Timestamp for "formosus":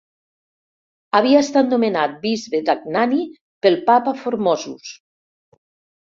4.25-4.91